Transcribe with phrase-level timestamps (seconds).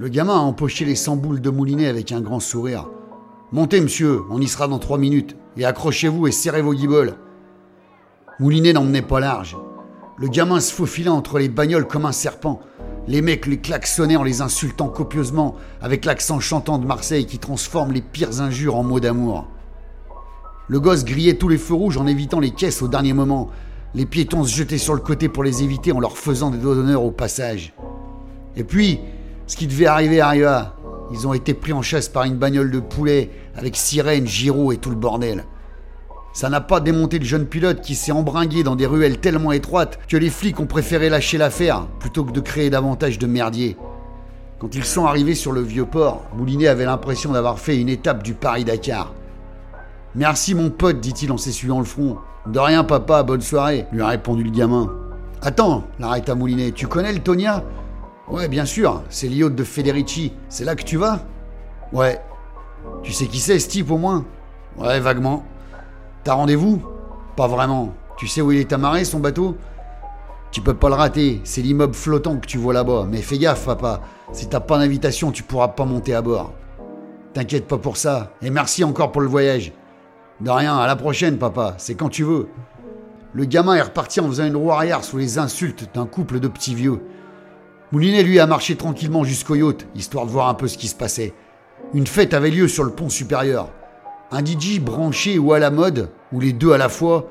[0.00, 2.88] Le gamin a empoché les 100 boules de moulinet avec un grand sourire.
[3.52, 5.36] Montez, monsieur, on y sera dans trois minutes.
[5.58, 7.16] Et accrochez-vous et serrez vos guiboles.
[8.38, 9.58] Moulinet n'emmenait pas large.
[10.16, 12.60] Le gamin se faufilait entre les bagnoles comme un serpent.
[13.08, 17.92] Les mecs les klaxonnaient en les insultant copieusement, avec l'accent chantant de Marseille qui transforme
[17.92, 19.48] les pires injures en mots d'amour.
[20.68, 23.50] Le gosse grillait tous les feux rouges en évitant les caisses au dernier moment.
[23.94, 26.74] Les piétons se jetaient sur le côté pour les éviter en leur faisant des doigts
[26.74, 27.74] d'honneur au passage.
[28.56, 29.00] Et puis,
[29.50, 30.76] ce qui devait arriver arriva.
[31.10, 34.76] Ils ont été pris en chasse par une bagnole de poulet avec sirène, gyro et
[34.76, 35.44] tout le bordel.
[36.32, 39.98] Ça n'a pas démonté le jeune pilote qui s'est embringué dans des ruelles tellement étroites
[40.06, 43.76] que les flics ont préféré lâcher l'affaire plutôt que de créer davantage de merdier.
[44.60, 48.22] Quand ils sont arrivés sur le vieux port, Moulinet avait l'impression d'avoir fait une étape
[48.22, 49.12] du Paris-Dakar.
[50.14, 52.18] Merci mon pote, dit-il en s'essuyant le front.
[52.46, 54.92] De rien papa, bonne soirée, lui a répondu le gamin.
[55.42, 57.64] Attends, l'arrêta Moulinet, tu connais le Tonia?
[58.30, 60.32] Ouais, bien sûr, c'est l'yacht de Federici.
[60.48, 61.20] C'est là que tu vas
[61.92, 62.20] Ouais.
[63.02, 64.24] Tu sais qui c'est, ce type, au moins
[64.78, 65.44] Ouais, vaguement.
[66.22, 66.80] T'as rendez-vous
[67.36, 67.92] Pas vraiment.
[68.16, 69.56] Tu sais où il est amarré, son bateau
[70.52, 73.06] Tu peux pas le rater, c'est l'immeuble flottant que tu vois là-bas.
[73.10, 74.00] Mais fais gaffe, papa.
[74.32, 76.52] Si t'as pas d'invitation, tu pourras pas monter à bord.
[77.32, 78.30] T'inquiète pas pour ça.
[78.42, 79.72] Et merci encore pour le voyage.
[80.40, 81.74] De rien, à la prochaine, papa.
[81.78, 82.48] C'est quand tu veux.
[83.32, 86.48] Le gamin est reparti en faisant une roue arrière sous les insultes d'un couple de
[86.48, 87.00] petits vieux.
[87.92, 90.94] Moulinet, lui, a marché tranquillement jusqu'au yacht, histoire de voir un peu ce qui se
[90.94, 91.34] passait.
[91.92, 93.68] Une fête avait lieu sur le pont supérieur.
[94.30, 97.28] Un DJ branché ou à la mode, ou les deux à la fois,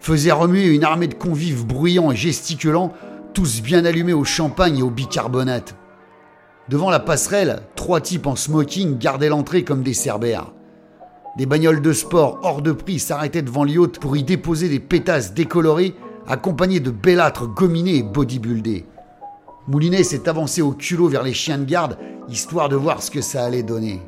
[0.00, 2.92] faisait remuer une armée de convives bruyants et gesticulants,
[3.32, 5.76] tous bien allumés au champagne et au bicarbonate.
[6.68, 10.52] Devant la passerelle, trois types en smoking gardaient l'entrée comme des cerbères.
[11.38, 15.32] Des bagnoles de sport hors de prix s'arrêtaient devant l'yacht pour y déposer des pétasses
[15.32, 15.94] décolorées,
[16.28, 18.84] accompagnées de bellâtres gominés et bodybuildés.
[19.68, 21.96] Moulinet s'est avancé au culot vers les chiens de garde,
[22.28, 24.02] histoire de voir ce que ça allait donner.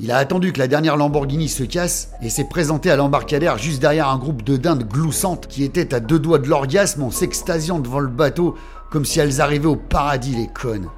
[0.00, 3.80] Il a attendu que la dernière Lamborghini se casse et s'est présenté à l'embarcadère juste
[3.80, 7.78] derrière un groupe de dindes gloussantes qui étaient à deux doigts de l'orgasme en s'extasiant
[7.78, 8.56] devant le bateau
[8.90, 10.88] comme si elles arrivaient au paradis, les connes.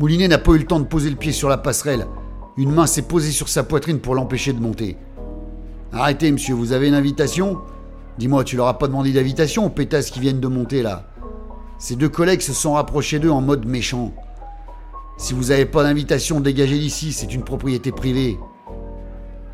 [0.00, 2.08] Moulinet n'a pas eu le temps de poser le pied sur la passerelle.
[2.56, 4.96] Une main s'est posée sur sa poitrine pour l'empêcher de monter.
[5.92, 7.58] Arrêtez, monsieur, vous avez une invitation?
[8.18, 11.11] Dis-moi, tu leur as pas demandé d'invitation aux pétasses qui viennent de monter là?
[11.82, 14.12] Ses deux collègues se sont rapprochés d'eux en mode méchant.
[15.16, 18.38] Si vous n'avez pas d'invitation, dégagez d'ici, c'est une propriété privée.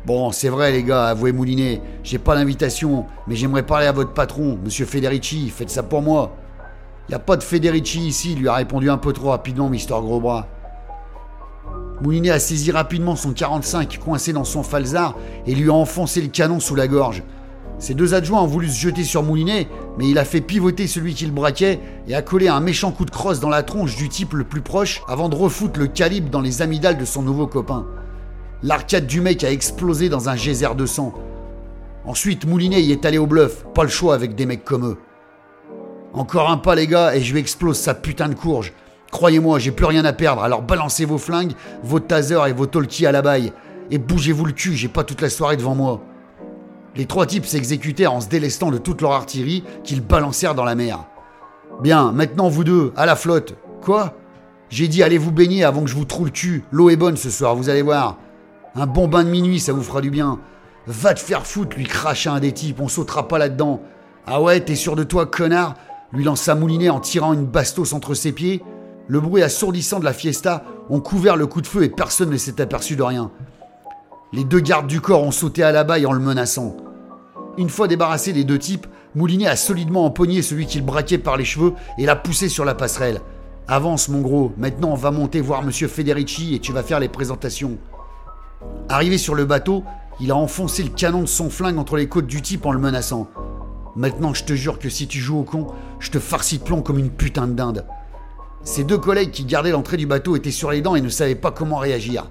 [0.05, 4.13] Bon, c'est vrai les gars, avouez Moulinet, j'ai pas d'invitation, mais j'aimerais parler à votre
[4.13, 6.35] patron, monsieur Federici, faites ça pour moi.
[7.09, 10.45] Y a pas de Federici ici, lui a répondu un peu trop rapidement Mister Grosbras.
[11.99, 15.15] Moulinet a saisi rapidement son 45 coincé dans son falzar
[15.47, 17.23] et lui a enfoncé le canon sous la gorge.
[17.79, 21.13] Ses deux adjoints ont voulu se jeter sur Moulinet, mais il a fait pivoter celui
[21.13, 24.09] qui le braquait et a collé un méchant coup de crosse dans la tronche du
[24.09, 27.47] type le plus proche avant de refoutre le calibre dans les amygdales de son nouveau
[27.47, 27.85] copain.
[28.63, 31.13] L'arcade du mec a explosé dans un geyser de sang.
[32.05, 34.97] Ensuite, Moulinet y est allé au bluff, pas le choix avec des mecs comme eux.
[36.13, 38.73] Encore un pas, les gars, et je lui explose sa putain de courge.
[39.11, 41.53] Croyez-moi, j'ai plus rien à perdre, alors balancez vos flingues,
[41.83, 43.53] vos tasers et vos talkies à la baille.
[43.89, 46.01] Et bougez-vous le cul, j'ai pas toute la soirée devant moi.
[46.99, 50.75] Les trois types s'exécutèrent en se délestant de toute leur artillerie qu'ils balancèrent dans la
[50.75, 51.05] mer.
[51.81, 53.55] Bien, maintenant vous deux, à la flotte.
[53.81, 54.15] Quoi?
[54.67, 56.65] J'ai dit allez vous baigner avant que je vous trouve le cul.
[56.71, 58.17] L'eau est bonne ce soir, vous allez voir.
[58.75, 60.39] Un bon bain de minuit, ça vous fera du bien.
[60.87, 63.81] Va te faire foutre, lui cracha un des types, on sautera pas là-dedans.
[64.27, 65.75] Ah ouais, t'es sûr de toi, connard?
[66.11, 68.61] Lui lança Moulinet en tirant une bastos entre ses pieds.
[69.07, 72.35] Le bruit assourdissant de la fiesta ont couvert le coup de feu et personne ne
[72.35, 73.31] s'est aperçu de rien.
[74.33, 76.75] Les deux gardes du corps ont sauté à la baille en le menaçant.
[77.57, 81.45] Une fois débarrassé des deux types, Moulinet a solidement empoigné celui qu'il braquait par les
[81.45, 83.21] cheveux et l'a poussé sur la passerelle.
[83.67, 87.09] Avance, mon gros, maintenant on va monter voir monsieur Federici et tu vas faire les
[87.09, 87.77] présentations.
[88.87, 89.83] Arrivé sur le bateau,
[90.19, 92.79] il a enfoncé le canon de son flingue entre les côtes du type en le
[92.79, 93.27] menaçant.
[93.95, 95.67] Maintenant, je te jure que si tu joues au con,
[95.99, 97.85] je te farcis de plomb comme une putain de dinde.
[98.63, 101.35] Ses deux collègues qui gardaient l'entrée du bateau étaient sur les dents et ne savaient
[101.35, 102.29] pas comment réagir.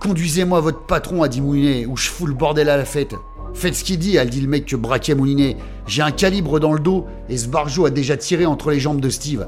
[0.00, 3.14] Conduisez-moi votre patron, a dit Moulinet, ou je fous le bordel à la fête.
[3.54, 5.56] Faites ce qu'il dit, a dit le mec que braquait Moulinet.
[5.86, 9.00] J'ai un calibre dans le dos et ce barjot a déjà tiré entre les jambes
[9.00, 9.46] de Steve.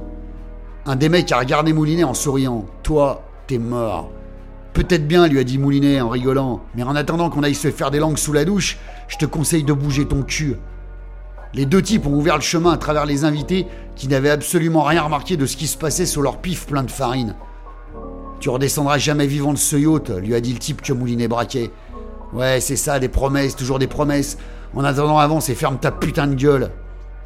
[0.87, 2.65] Un des mecs a regardé Moulinet en souriant.
[2.85, 4.11] Toi, t'es mort.
[4.73, 7.91] Peut-être bien, lui a dit Moulinet en rigolant, mais en attendant qu'on aille se faire
[7.91, 10.57] des langues sous la douche, je te conseille de bouger ton cul.
[11.55, 13.67] Les deux types ont ouvert le chemin à travers les invités
[13.97, 16.91] qui n'avaient absolument rien remarqué de ce qui se passait sous leur pif plein de
[16.91, 17.35] farine.
[18.39, 21.71] Tu redescendras jamais vivant de ce yacht, lui a dit le type que Moulinet braquait.
[22.33, 24.37] Ouais, c'est ça, des promesses, toujours des promesses.
[24.75, 26.71] En attendant, avance et ferme ta putain de gueule.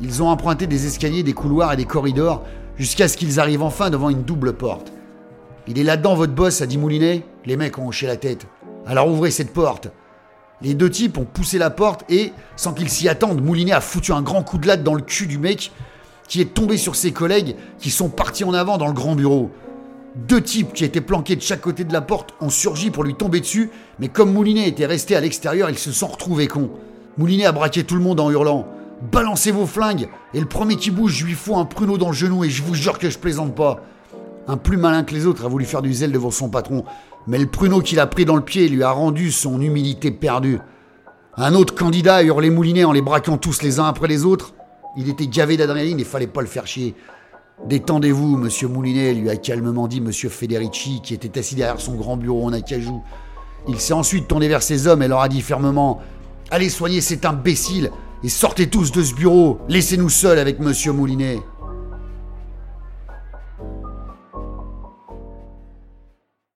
[0.01, 2.45] Ils ont emprunté des escaliers, des couloirs et des corridors
[2.77, 4.93] jusqu'à ce qu'ils arrivent enfin devant une double porte.
[5.67, 7.25] Il est là-dedans, votre boss, a dit Moulinet.
[7.45, 8.47] Les mecs ont hoché la tête.
[8.87, 9.89] Alors ouvrez cette porte.
[10.63, 14.13] Les deux types ont poussé la porte et, sans qu'ils s'y attendent, Moulinet a foutu
[14.13, 15.73] un grand coup de latte dans le cul du mec
[16.29, 19.51] qui est tombé sur ses collègues qui sont partis en avant dans le grand bureau.
[20.17, 23.15] Deux types qui étaient planqués de chaque côté de la porte ont surgi pour lui
[23.15, 23.71] tomber dessus,
[24.01, 26.71] mais comme Moulinet était resté à l'extérieur, ils se sont retrouvés cons.
[27.17, 28.67] Moulinet a braqué tout le monde en hurlant
[29.13, 32.15] Balancez vos flingues Et le premier qui bouge, je lui fous un pruneau dans le
[32.15, 33.81] genou et je vous jure que je plaisante pas.
[34.49, 36.85] Un plus malin que les autres a voulu faire du zèle devant son patron,
[37.27, 40.59] mais le pruneau qu'il a pris dans le pied lui a rendu son humilité perdue.
[41.37, 44.55] Un autre candidat a hurlé Moulinet en les braquant tous les uns après les autres.
[44.97, 46.97] Il était gavé d'adrénaline et fallait pas le faire chier.
[47.67, 52.17] Détendez-vous, monsieur Moulinet, lui a calmement dit monsieur Federici, qui était assis derrière son grand
[52.17, 53.03] bureau en acajou.
[53.69, 56.01] Il s'est ensuite tourné vers ses hommes et leur a dit fermement
[56.51, 57.91] Allez soigner cet imbécile
[58.25, 61.41] et sortez tous de ce bureau, laissez-nous seuls avec monsieur Moulinet.